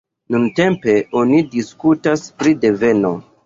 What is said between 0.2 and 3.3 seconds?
Nuntempe oni diskutas pri deveno.